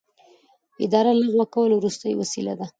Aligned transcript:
اداري 0.85 1.11
لغوه 1.19 1.45
کول 1.53 1.71
وروستۍ 1.73 2.13
وسیله 2.17 2.53
ده. 2.59 2.65